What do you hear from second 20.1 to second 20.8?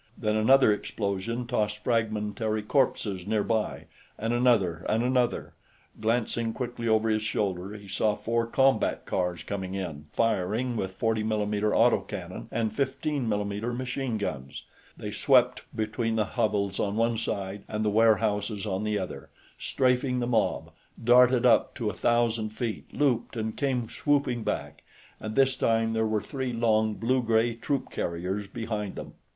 the mob,